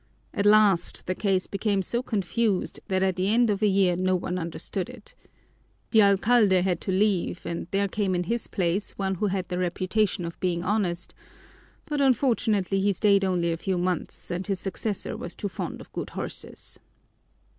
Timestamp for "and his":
14.31-14.59